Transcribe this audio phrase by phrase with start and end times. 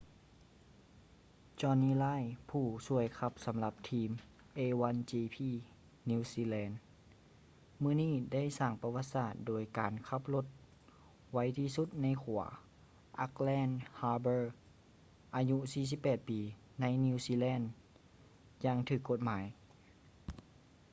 [1.59, 4.09] jonny reid ຜູ້ຊ່ວຍຂັບສຳລັບທີມ
[4.59, 5.37] a1gp
[6.09, 6.73] new zealand
[7.81, 10.45] ມື້ນີ້ໄດ້ສ້າງປະຫວັດສາດໂດຍການຂັບລົດ
[11.33, 12.41] ໄວທີ່ສຸດໃນຂົວ
[13.25, 14.43] auckland harbour
[15.35, 15.57] ອາຍຸ
[15.93, 16.39] 48 ປີ
[16.81, 17.65] ໃນ new zealand
[18.63, 19.45] ຢ່າງຖືກກົດໝາຍ